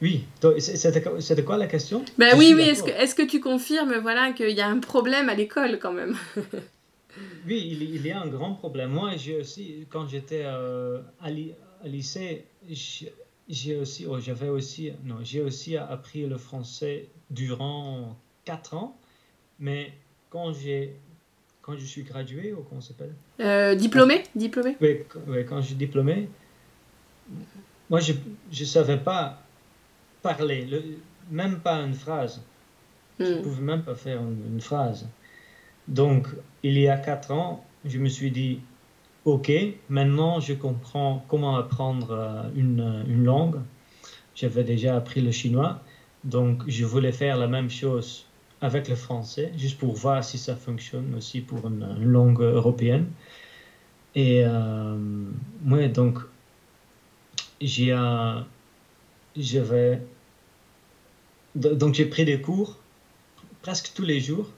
[0.00, 0.24] Oui,
[0.58, 2.04] c'est de quoi la question?
[2.18, 5.28] Ben Oui, oui, est-ce que, est que, tu confirmes voilà, qu'il y a un problème
[5.28, 6.16] à l'école quand même?
[7.46, 8.90] Oui, il, y a un grand problème.
[8.90, 11.30] Moi, j'ai aussi, quand j'étais euh, à,
[11.88, 12.44] lycée,
[13.48, 18.96] j'ai aussi, oh, j'avais aussi, non, j'ai aussi appris le français durant quatre ans,
[19.58, 19.92] mais
[20.30, 20.96] quand j'ai,
[21.62, 23.14] quand je suis gradué, ou comment s'appelle?
[23.40, 24.76] Euh, Diplômé, diplômé?
[24.80, 25.00] Oui,
[25.48, 26.28] quand j'ai diplômé,
[27.90, 29.42] moi je ne savais pas
[30.22, 30.82] parler, le,
[31.30, 32.42] même pas une phrase.
[33.18, 33.42] Je ne hmm.
[33.42, 35.06] pouvais même pas faire une, phrase.
[35.86, 36.26] Donc,
[36.64, 38.58] il y a quatre ans, je me suis dit,
[39.26, 39.52] OK,
[39.90, 43.60] maintenant je comprends comment apprendre euh, une, langue.
[44.34, 45.80] J'avais déjà appris le chinois,
[46.24, 48.24] donc je voulais faire la même chose
[48.62, 53.10] avec le français, juste pour voir si ça fonctionne aussi pour une, langue européenne.
[54.14, 54.96] Et euh,
[55.66, 56.18] ouais, donc
[57.60, 58.40] j'ai euh,
[61.54, 62.78] donc j'ai pris des cours
[63.60, 64.48] presque tous les jours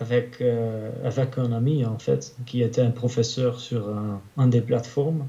[0.00, 3.88] avec, euh, avec un ami en fait qui était un professeur sur
[4.36, 5.26] un, des plateformes.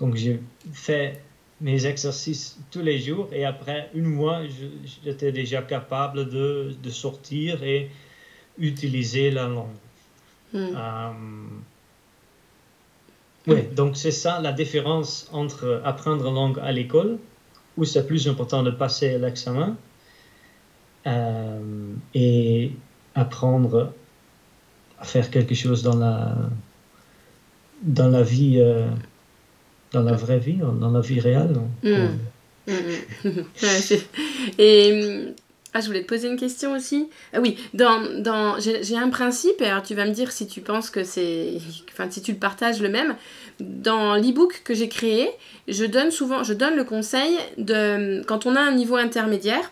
[0.00, 0.40] Donc j'ai
[0.72, 1.20] fait
[1.60, 4.42] mes exercices tous les jours et après une mois
[5.04, 7.90] j'étais déjà capable de, de, sortir et
[8.58, 9.68] utiliser la langue.
[10.54, 11.10] Euh,
[13.46, 17.18] oui, donc c'est ça la différence entre apprendre une langue à l'école,
[17.76, 19.76] où c'est plus important de passer l'examen,
[21.06, 22.72] euh, et
[23.14, 23.92] apprendre
[24.98, 26.34] à faire quelque chose dans la,
[27.82, 28.86] dans la vie, euh,
[29.92, 31.60] dans la vraie vie, dans la vie réelle.
[31.82, 32.08] Mm.
[32.66, 32.72] Mm,
[33.24, 33.28] mm.
[34.58, 35.34] et
[35.76, 37.08] ah, je voulais te poser une question aussi.
[37.32, 40.60] Ah oui, dans, dans, j'ai un principe, et alors tu vas me dire si tu
[40.60, 41.54] penses que c'est.
[41.92, 43.16] Enfin, si tu le partages le même.
[43.60, 45.28] Dans l'e-book que j'ai créé,
[45.68, 48.22] je donne souvent je donne le conseil de.
[48.22, 49.70] Quand on a un niveau intermédiaire,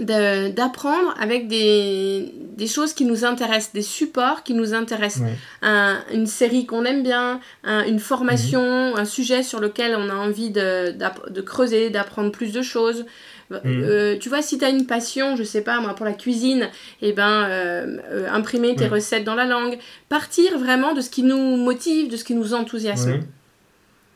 [0.00, 5.22] d'apprendre avec des, des, choses qui nous intéressent, des supports qui nous intéressent.
[5.62, 8.98] une série qu'on aime bien, une formation, mhm.
[8.98, 10.92] un sujet sur lequel on a envie de,
[11.30, 13.04] de creuser, d'apprendre plus de choses.
[13.50, 13.60] Mhm.
[13.64, 16.68] Euh, tu vois, si tu as une passion, je sais pas, moi, pour la cuisine,
[17.00, 21.10] et eh ben, euh, euh, imprimer tes recettes dans la langue, partir vraiment de ce
[21.10, 23.20] qui nous motive, de ce qui nous enthousiasme.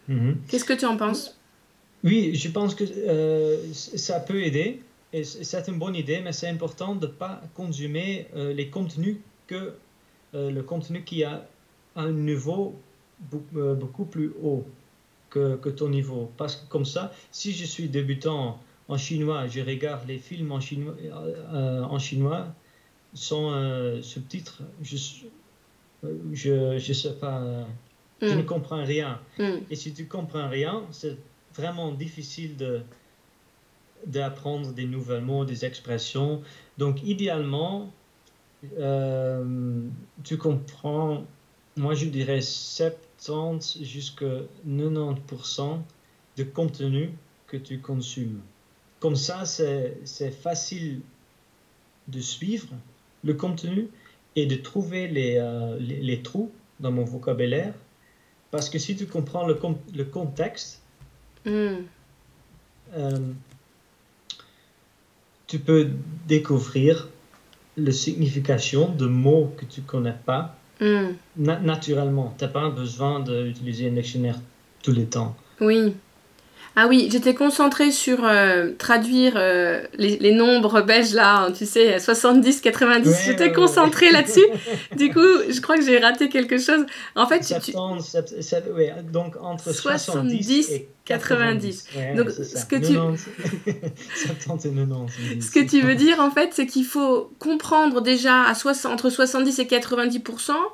[0.09, 0.37] Mhm.
[0.49, 1.37] Qu'est-ce que tu en penses?
[2.03, 2.85] Oui, je pense que
[3.73, 4.81] ça peut aider
[5.13, 9.75] c'est une bonne idée, mais c'est important de ne pas consommer euh, les contenus que
[10.35, 11.47] euh, le contenu qui a
[11.97, 12.77] un niveau
[13.57, 14.65] euh, beaucoup plus haut
[15.29, 16.31] que, que, ton niveau.
[16.37, 20.61] Parce que comme ça, si je suis débutant en chinois, je regarde les films en
[20.61, 20.95] chinois,
[21.53, 22.47] en chinois
[23.15, 24.97] sans sous-titres, je
[26.33, 27.67] je, je sais pas,
[28.23, 28.47] je ne hmm.
[28.47, 29.21] comprends rien.
[29.39, 29.59] Hmm.
[29.71, 31.17] Et si tu comprends rien, c'est
[31.55, 32.83] vraiment difficile de
[34.11, 36.43] d'apprendre des nouveaux mots, des expressions.
[36.79, 37.91] Donc, idéalement,
[38.79, 39.83] euh,
[40.25, 41.25] tu comprends,
[41.77, 45.79] moi je dirais 70 jusqu'à 90%
[46.37, 47.11] de contenu
[47.47, 48.41] que tu consommes.
[49.01, 51.01] Comme ça, c'est facile
[52.09, 52.69] de suivre
[53.25, 53.89] le contenu
[54.37, 57.75] et de trouver les, euh, les, trous dans mon vocabulaire.
[58.51, 59.59] Parce que si tu comprends le,
[59.95, 60.83] le contexte,
[61.47, 61.51] mm.
[62.95, 63.19] euh,
[65.51, 65.89] tu peux
[66.29, 67.09] découvrir
[67.77, 71.09] la signification de mots que tu connais pas hmm.
[71.37, 72.33] naturellement.
[72.39, 74.39] Tu n'as pas besoin d'utiliser un dictionnaire
[74.81, 75.35] tous les temps.
[75.61, 75.93] Oui.
[76.77, 81.99] Ah oui, j'étais concentrée sur euh, traduire euh, les, nombres belges là, hein, tu sais,
[81.99, 83.23] 70, 90.
[83.27, 84.47] j'étais concentrée là-dessus.
[84.97, 86.87] du coup, je crois que j'ai raté quelque chose.
[87.17, 87.73] En fait, tu,
[89.13, 91.87] donc entre 70, et 90.
[92.17, 92.95] donc ce que tu
[94.15, 95.41] 70 et 90.
[95.41, 98.55] Ce que tu veux dire en fait, c'est qu'il faut comprendre déjà à
[98.87, 100.21] entre 70 et 90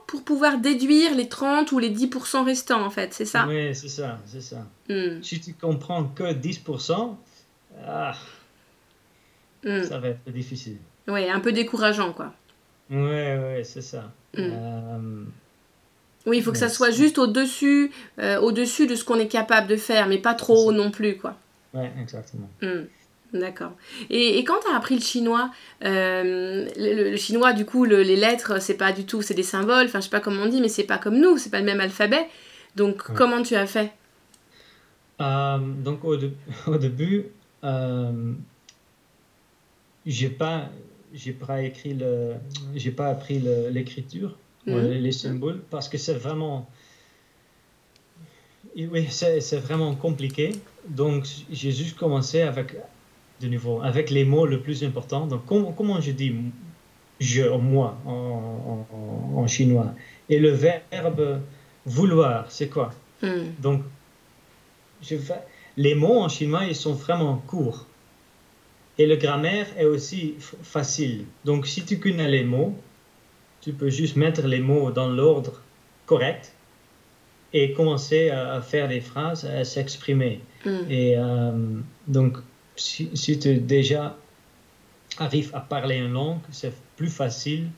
[0.06, 3.46] pour pouvoir déduire les 30 ou les 10% restants en fait, c'est ça?
[3.48, 4.66] Oui, c'est ça, c'est ça.
[4.88, 5.22] Hmm.
[5.22, 6.62] Si tu comprends que 10
[7.86, 8.14] ah,
[9.64, 9.82] hmm.
[9.82, 10.78] ça va être difficile.
[11.08, 12.32] Oui, un peu décourageant quoi.
[12.90, 14.12] Oui, oui, c'est ça.
[14.38, 15.24] Euh,
[16.26, 19.68] Oui, il faut que ça soit juste au-dessus euh, au-dessus de ce qu'on est capable
[19.68, 21.36] de faire, mais pas trop haut non plus, quoi.
[21.72, 22.48] Ouais, exactement.
[22.62, 22.84] Hmm,
[23.32, 23.72] D'accord.
[24.10, 25.50] Et, et quand tu as appris le chinois,
[25.84, 29.86] euh, le, chinois, du coup, le- les lettres, c'est pas du tout, c'est des symboles,
[29.86, 31.64] enfin, je sais pas comment on dit, mais c'est pas comme nous, c'est pas le
[31.66, 32.26] même alphabet.
[32.76, 33.14] Donc, Ouais.
[33.14, 33.92] comment tu as fait?
[35.20, 36.32] Euh, donc au, dé-
[36.66, 37.26] au début,
[37.64, 38.32] euh,
[40.04, 40.68] j'ai pas,
[41.12, 42.34] j'ai pas écrit le,
[42.74, 44.36] j'ai pas appris l'écriture,
[44.68, 46.68] Euh, les symboles, parce que c'est vraiment,
[48.76, 50.52] oui, c'est vraiment compliqué.
[50.88, 52.76] Donc j'ai juste commencé avec,
[53.40, 55.26] de nouveau, avec les mots le plus importants.
[55.26, 56.34] Donc comment, comment je dis
[57.20, 58.84] je, moi en,
[59.36, 59.94] en- chinois?
[60.28, 61.40] Et le verbe
[61.84, 62.90] vouloir, c'est quoi?
[63.22, 63.82] Hmm, Donc,
[65.02, 65.14] je
[65.76, 67.86] les mots en chinois, ils sont vraiment courts.
[68.98, 71.26] Et le grammaire est aussi facile.
[71.44, 72.74] Donc, si tu connais les mots,
[73.66, 75.60] tu peux juste mettre les mots dans l'ordre
[76.06, 76.52] correct
[77.52, 80.40] et commencer à, faire des phrases, à s'exprimer.
[80.64, 80.88] hmm.
[80.88, 81.50] Et euh,
[82.06, 82.36] donc,
[82.76, 84.16] si, si tu déjà
[85.18, 87.68] arrives à parler une langue, c'est plus facile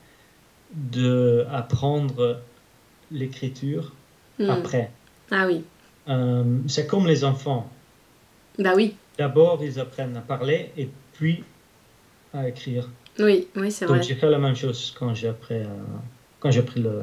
[0.73, 2.39] d'apprendre
[3.11, 3.93] l'écriture
[4.37, 4.49] Hmm.
[4.51, 4.89] après.
[5.31, 5.65] Ah oui,
[6.07, 7.69] Euh, c'est comme les enfants.
[8.57, 11.43] bah oui, D'abord, ils apprennent à parler et puis
[12.33, 12.87] à écrire.
[13.19, 14.05] Oui, oui, c'est Donc, vrai.
[14.05, 15.65] j'ai fait la même chose quand j'ai appris, euh,
[16.39, 17.01] quand j'ai pris le.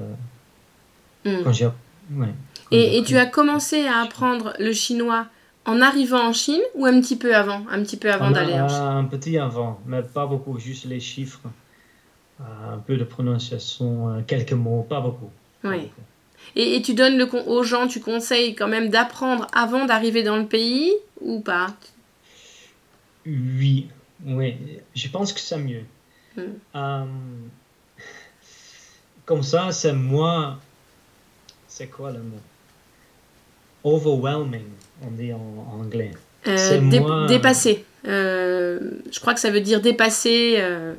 [1.25, 1.43] Hmm.
[1.45, 2.29] Quand j'ai, ouais,
[2.71, 5.27] Et, et appris- tu as commencé à apprendre le chinois
[5.65, 8.35] en arrivant en Chine ou un petit peu avant Un petit peu avant On a
[8.35, 8.79] d'aller en Chine?
[8.79, 11.41] un petit avant, mais pas beaucoup, juste les chiffres,
[12.41, 15.31] euh, un peu de prononciation, euh, quelques mots, pas beaucoup.
[15.65, 15.89] Oui.
[16.55, 20.23] Et, et tu donnes le con- aux gens, tu conseilles quand même d'apprendre avant d'arriver
[20.23, 21.75] dans le pays ou pas?
[23.27, 23.89] Oui,
[24.25, 24.55] oui,
[24.95, 25.83] je pense que c'est mieux.
[26.37, 26.41] Hmm.
[26.75, 27.05] Euh,
[29.25, 30.59] comme ça, c'est moins.
[31.69, 32.41] C'est quoi le mot?
[33.85, 34.65] Overwhelming,
[35.03, 36.13] on dit en, en anglais.
[36.47, 37.85] Euh, C'est dé- moins- Dépasser.
[38.07, 40.57] Euh, je crois que ça veut dire dépasser.
[40.59, 40.95] euh,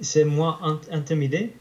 [0.00, 1.52] c'est- moins int- intimidé?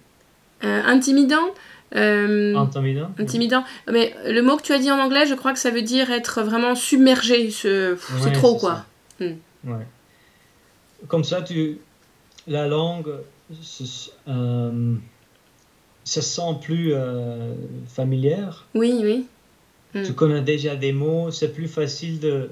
[0.64, 1.50] euh, intimidant.
[1.96, 3.12] euh, Intimidant?
[3.18, 3.64] Intimidant.
[3.92, 6.12] Mais le mot que tu as dit en anglais, je crois que ça veut dire
[6.12, 7.50] être vraiment submergé.
[7.50, 8.86] Ce- c'est Ouais, trop, quoi.
[9.20, 9.26] ça.
[9.66, 9.86] Ouais.
[11.08, 11.80] Comme ça, tu,
[12.48, 13.14] la langue
[13.62, 14.96] se, euh,
[16.04, 17.54] se sent plus euh,
[17.88, 18.66] familière.
[18.76, 19.26] Oui, oui.
[19.94, 20.04] Mm.
[20.04, 22.50] Tu connais déjà des mots, c'est plus facile de,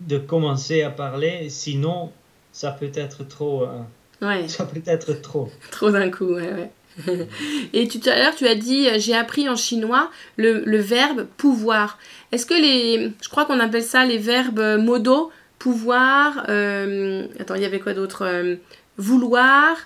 [0.00, 1.48] de commencer à parler.
[1.50, 2.12] Sinon,
[2.52, 3.64] ça peut être trop.
[3.64, 3.80] euh,
[4.22, 5.50] Ouais, ça peut être trop.
[5.70, 6.70] trop d'un coup, ouais, ouais.
[7.74, 11.26] Et tout à l'heure, tu as dit, euh, j'ai appris en chinois le, le verbe
[11.36, 11.98] pouvoir.
[12.32, 13.12] Est-ce que les.
[13.22, 15.30] Je crois qu'on appelle ça les verbes modaux.
[15.58, 16.44] Pouvoir.
[16.48, 18.56] euh, attends, il y avait quoi d'autre Euh,
[18.98, 19.76] Vouloir.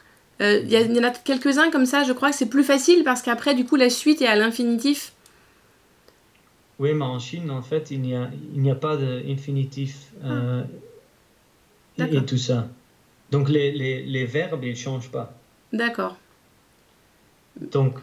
[0.40, 3.22] Euh, Il y, en a quelques-uns comme ça, je crois que c'est plus facile parce
[3.22, 5.12] qu'après, du coup, la suite est à l'infinitif.
[6.78, 10.62] Oui, mais en Chine, en fait, il n'y a, il n'y a pas d'infinitif euh,
[11.98, 12.68] et, tout ça.
[13.30, 15.34] Donc, les, les, les verbes, ils ne changent pas.
[15.72, 16.16] D'accord.
[17.60, 17.98] Donc,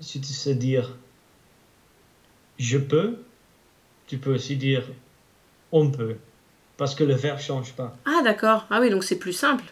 [0.00, 0.96] si tu sais dire
[2.58, 3.18] je peux,
[4.06, 4.84] tu peux aussi dire
[5.70, 6.16] on peut.
[6.76, 7.96] Parce que le verbe ne change pas.
[8.04, 8.66] Ah, d'accord.
[8.70, 9.64] Ah oui, donc c'est plus simple.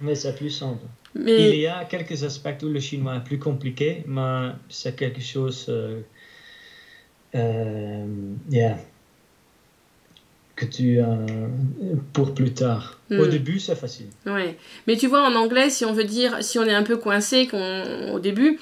[0.00, 0.84] Mais c'est plus simple.
[1.16, 1.58] Il Mais.
[1.58, 6.00] y a quelques aspects où le chinois est plus compliqué, mais c'est quelque chose euh,
[7.34, 8.04] euh,
[8.50, 8.76] yeah,
[10.56, 11.18] que tu as
[12.12, 12.98] pour plus tard.
[13.10, 13.28] Au Hmm.
[13.28, 14.06] début, c'est facile.
[14.26, 14.56] Ouais.
[14.86, 17.48] Mais tu vois, en anglais, si on veut dire, si on est un peu coincé
[18.12, 18.58] au début,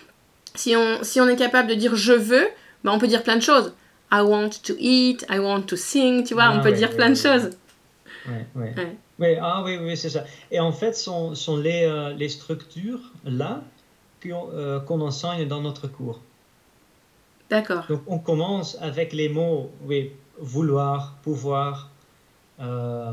[0.54, 2.48] si on, si on est capable de dire je veux,
[2.84, 3.72] bah, on peut dire plein de choses.
[4.10, 6.90] I want to eat, I want to sing, tu vois, Ah on peut ouais, dire
[6.90, 7.50] ouais, plein de choses.
[8.28, 8.74] Ouais, ouais.
[8.76, 8.96] Ouais.
[9.18, 10.24] Ouais, ah oui, oui, c'est ça.
[10.50, 13.62] Et en fait, sont, sont les, euh, les structures là
[14.22, 16.20] qu'on euh, qu'on enseigne dans notre cours.
[17.50, 17.84] D'accord.
[17.88, 21.90] Donc, on commence avec les mots, oui, vouloir, pouvoir,
[22.60, 23.12] euh,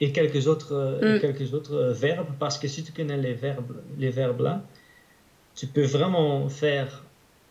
[0.00, 1.20] et quelques autres, euh, Mm.
[1.20, 4.62] quelques autres verbes, parce que si tu connais les verbes, les verbes là,
[5.54, 7.04] tu peux vraiment faire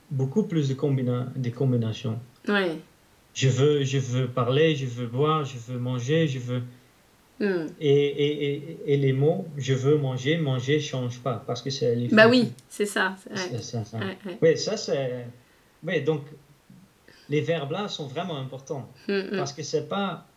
[0.09, 2.19] beaucoup plus de combina des combinations.
[2.47, 2.77] Ouais.
[3.33, 6.61] Je veux, je veux parler, je veux boire, je veux manger, je veux...
[7.39, 7.65] Hmm.
[7.79, 11.95] Et, et, et, et les mots, je veux manger, manger change pas, parce que c'est...
[12.11, 13.15] Bah oui, c'est ça.
[13.35, 13.97] c'est- ça, ça.
[13.97, 14.37] Ouais, ouais.
[14.41, 15.25] Oui, ça c'est...
[15.83, 16.21] Oui, donc
[17.29, 19.37] les verbes là sont vraiment importants Hmm, hmm.
[19.37, 20.27] parce que c'est pas...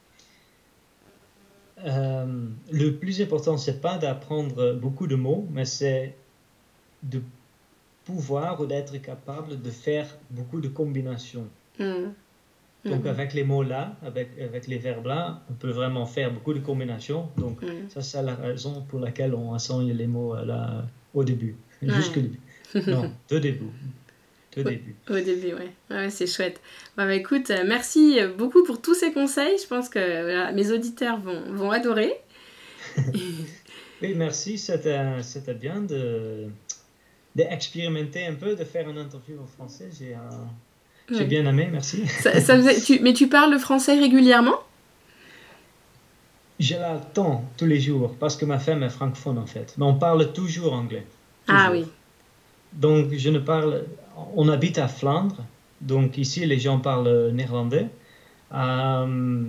[1.85, 6.15] euh, le plus important, c'est pas d'apprendre beaucoup de mots, mais c'est
[7.03, 7.21] de
[8.05, 11.49] pouvoir ou d'être capable de faire beaucoup de combinaisons.
[12.85, 13.07] Donc Mhm.
[13.07, 16.61] avec les mots là, avec, avec les verbes là, on peut vraiment faire beaucoup de
[16.61, 17.28] combinaisons.
[17.39, 17.89] Donc Hmm.
[17.89, 21.89] ça c'est la raison pour laquelle on enseigne les mots euh, là au début, Ouais.
[21.95, 22.41] jusqu'au début.
[22.87, 23.66] non, de début.
[24.57, 24.95] De début.
[25.11, 25.72] Au début, ouais.
[25.91, 26.61] ouais c'est chouette.
[26.97, 29.57] Bah, bah, écoute, euh, merci beaucoup pour tous ces conseils.
[29.61, 32.12] Je pense que mes auditeurs vont, vont adorer.
[34.03, 34.59] oui, merci.
[34.59, 36.47] C'était bien de
[37.35, 39.89] d'expérimenter un peu, de faire une interview en français.
[39.99, 40.14] J'ai
[41.11, 42.07] j'ai bien aimé, merci.
[42.07, 42.57] Ça,
[43.03, 44.57] mais tu parles le français régulièrement?
[46.59, 49.75] J'ai le temps tous les jours parce que ma femme est francophone en fait.
[49.77, 51.05] Mais on parle toujours anglais.
[51.49, 51.85] Ah oui.
[52.73, 53.85] Donc je ne parle.
[54.37, 55.45] On habite à Flandre,
[55.81, 57.89] donc ici les gens parlent néerlandais.
[58.53, 59.45] Euh,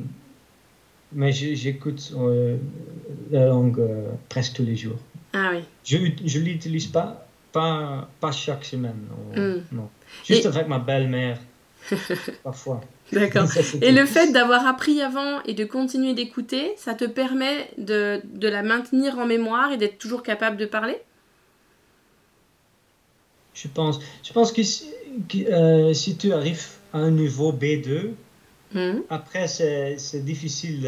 [1.14, 2.58] mais j'écoute euh,
[3.32, 4.98] la langue euh, presque tous les jours.
[5.34, 5.60] Ah oui.
[5.84, 7.25] Je ne l'utilise pas,
[7.56, 9.00] pas, pas chaque semaine.
[9.72, 9.84] Non.
[9.84, 9.88] Hmm.
[10.26, 11.40] Juste avec ma belle-mère,
[12.44, 12.82] parfois.
[13.14, 13.48] D'accord.
[13.82, 18.50] Et le fait d'avoir appris avant et de continuer d'écouter, ça te permet de, de,
[18.50, 20.98] la maintenir en mémoire et d'être toujours capable de parler?
[23.54, 24.90] Je pense, je pense que si,
[25.50, 28.10] euh, si tu arrives à un niveau B2,
[28.74, 29.00] hmm.
[29.10, 30.82] après c'est difficile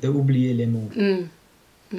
[0.00, 0.88] d'oublier de, les mots.
[0.96, 1.98] Hmm.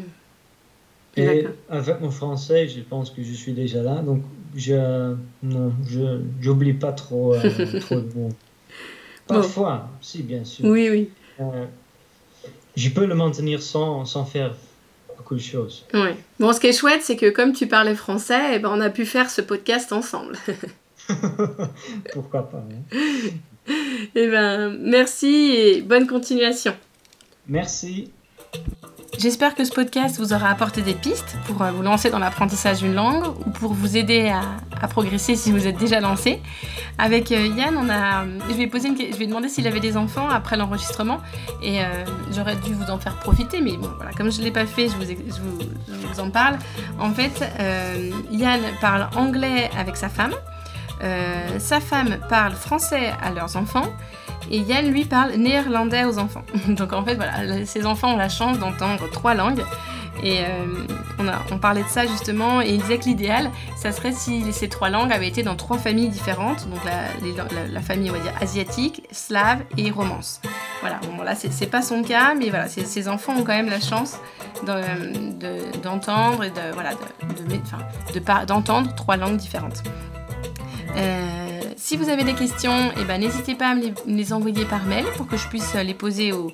[1.17, 4.21] Et avec mon français, je pense que je suis déjà là, donc
[4.55, 8.29] je non, je j'oublie pas trop, euh, trop de mots.
[9.27, 10.65] Parfois, si bien sûr.
[10.65, 11.09] Oui, oui.
[11.39, 11.65] Euh,
[12.75, 14.55] je peux le maintenir sans, sans faire
[15.17, 15.85] beaucoup de choses.
[15.93, 16.09] Oui.
[16.39, 18.89] Bon, ce qui est chouette, c'est que comme tu parlais français, eh ben, on a
[18.89, 20.37] pu faire ce podcast ensemble.
[22.13, 22.63] Pourquoi pas.
[22.91, 22.97] Hein.
[24.15, 26.73] Eh ben, merci et bonne continuation.
[27.47, 28.11] Merci.
[29.15, 32.79] J'espère que ce podcast vous aura apporté des pistes pour euh, vous lancer dans l'apprentissage
[32.79, 36.39] d'une langue ou pour vous aider à, progresser si vous êtes déjà lancé.
[36.99, 37.75] Avec euh, Yann,
[38.47, 41.17] je vais poser une, je vais demander s'il avait des enfants après l'enregistrement
[41.63, 44.51] et euh, j'aurais dû vous en faire profiter, mais bon voilà, comme je ne l'ai
[44.51, 46.57] pas fait, je vous, en parle.
[46.99, 47.43] En fait,
[48.31, 50.33] Yann parle anglais avec sa femme.
[51.59, 53.87] sa femme parle français à leurs enfants
[54.51, 56.43] et Yann, lui, parle néerlandais aux enfants.
[56.67, 59.63] Donc en fait, voilà, ces enfants ont la chance d'entendre trois langues.
[60.23, 60.65] Et euh,
[61.19, 64.51] on, a, on parlait de ça justement, et il disait que l'idéal, ça serait si
[64.51, 68.33] ces trois langues avaient été dans trois familles différentes, donc la, famille, on va dire,
[68.41, 70.41] asiatique, slave et romance.
[70.81, 73.79] Voilà, bon, là, c'est pas son cas, mais voilà, ces enfants ont quand même la
[73.79, 74.17] chance
[75.83, 79.83] d'entendre et de, voilà, d'entendre trois langues différentes.
[80.95, 81.46] Euh,
[81.77, 85.05] si vous avez des questions, eh ben, n'hésitez pas à me les, envoyer par mail
[85.15, 86.51] pour que je puisse les poser aux,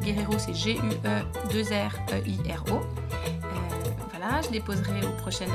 [0.00, 2.74] Guerrero, c'est G-U-E-2-R-E-I-R-O.
[2.74, 2.80] Euh,
[4.10, 5.48] voilà, je les poserai aux prochaines,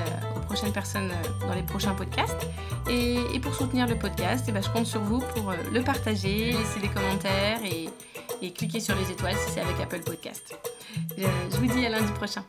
[0.73, 1.11] personnes
[1.47, 2.47] dans les prochains podcasts.
[2.89, 6.53] Et, pour soutenir le podcast, eh ben, je compte sur vous pour euh, le partager,
[6.53, 7.89] laisser des commentaires et,
[8.41, 10.57] et cliquez sur les étoiles si c'est avec Apple Podcast.
[11.19, 12.43] Euh, je vous dis à lundi prochain.